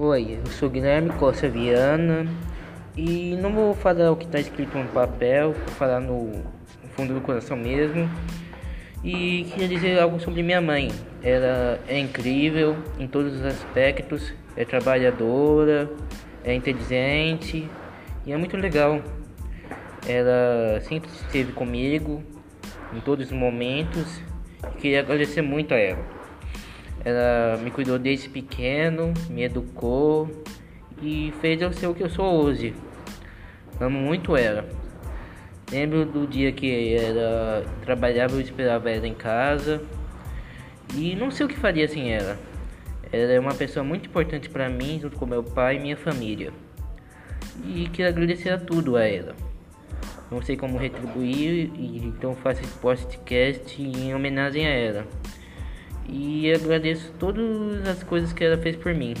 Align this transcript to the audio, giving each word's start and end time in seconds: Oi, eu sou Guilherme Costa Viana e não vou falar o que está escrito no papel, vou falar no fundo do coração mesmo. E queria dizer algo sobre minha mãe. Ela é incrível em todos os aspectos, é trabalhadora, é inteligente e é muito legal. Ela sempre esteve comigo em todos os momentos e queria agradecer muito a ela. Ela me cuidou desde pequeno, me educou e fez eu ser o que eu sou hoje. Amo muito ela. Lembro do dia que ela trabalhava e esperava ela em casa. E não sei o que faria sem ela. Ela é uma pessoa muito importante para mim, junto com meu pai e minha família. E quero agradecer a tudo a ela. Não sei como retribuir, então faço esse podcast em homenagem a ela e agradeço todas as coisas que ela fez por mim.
Oi, 0.00 0.38
eu 0.38 0.52
sou 0.52 0.70
Guilherme 0.70 1.10
Costa 1.14 1.48
Viana 1.48 2.24
e 2.96 3.36
não 3.42 3.52
vou 3.52 3.74
falar 3.74 4.12
o 4.12 4.16
que 4.16 4.26
está 4.26 4.38
escrito 4.38 4.78
no 4.78 4.86
papel, 4.90 5.54
vou 5.54 5.74
falar 5.74 5.98
no 5.98 6.40
fundo 6.90 7.14
do 7.14 7.20
coração 7.20 7.56
mesmo. 7.56 8.08
E 9.02 9.42
queria 9.50 9.66
dizer 9.66 9.98
algo 9.98 10.20
sobre 10.20 10.40
minha 10.40 10.60
mãe. 10.60 10.92
Ela 11.20 11.80
é 11.88 11.98
incrível 11.98 12.76
em 12.96 13.08
todos 13.08 13.34
os 13.34 13.44
aspectos, 13.44 14.32
é 14.56 14.64
trabalhadora, 14.64 15.90
é 16.44 16.54
inteligente 16.54 17.68
e 18.24 18.32
é 18.32 18.36
muito 18.36 18.56
legal. 18.56 19.02
Ela 20.06 20.80
sempre 20.82 21.10
esteve 21.10 21.50
comigo 21.50 22.22
em 22.94 23.00
todos 23.00 23.26
os 23.26 23.32
momentos 23.32 24.22
e 24.62 24.80
queria 24.80 25.00
agradecer 25.00 25.42
muito 25.42 25.74
a 25.74 25.76
ela. 25.76 26.18
Ela 27.04 27.58
me 27.62 27.70
cuidou 27.70 27.98
desde 27.98 28.28
pequeno, 28.28 29.14
me 29.30 29.44
educou 29.44 30.28
e 31.00 31.32
fez 31.40 31.60
eu 31.60 31.72
ser 31.72 31.86
o 31.86 31.94
que 31.94 32.02
eu 32.02 32.10
sou 32.10 32.42
hoje. 32.42 32.74
Amo 33.80 33.98
muito 33.98 34.36
ela. 34.36 34.68
Lembro 35.70 36.04
do 36.04 36.26
dia 36.26 36.50
que 36.50 36.94
ela 36.94 37.64
trabalhava 37.82 38.36
e 38.36 38.42
esperava 38.42 38.90
ela 38.90 39.06
em 39.06 39.14
casa. 39.14 39.80
E 40.94 41.14
não 41.14 41.30
sei 41.30 41.46
o 41.46 41.48
que 41.48 41.56
faria 41.56 41.86
sem 41.86 42.12
ela. 42.12 42.38
Ela 43.12 43.32
é 43.32 43.40
uma 43.40 43.54
pessoa 43.54 43.84
muito 43.84 44.08
importante 44.08 44.48
para 44.48 44.68
mim, 44.68 44.98
junto 45.00 45.16
com 45.16 45.26
meu 45.26 45.42
pai 45.42 45.76
e 45.76 45.80
minha 45.80 45.96
família. 45.96 46.52
E 47.64 47.88
quero 47.92 48.08
agradecer 48.08 48.50
a 48.50 48.58
tudo 48.58 48.96
a 48.96 49.04
ela. 49.04 49.34
Não 50.30 50.42
sei 50.42 50.56
como 50.56 50.76
retribuir, 50.76 51.70
então 51.78 52.34
faço 52.34 52.60
esse 52.62 52.76
podcast 52.78 53.80
em 53.80 54.14
homenagem 54.14 54.66
a 54.66 54.70
ela 54.70 55.06
e 56.08 56.52
agradeço 56.52 57.12
todas 57.18 57.86
as 57.86 58.02
coisas 58.02 58.32
que 58.32 58.42
ela 58.42 58.56
fez 58.56 58.76
por 58.76 58.94
mim. 58.94 59.14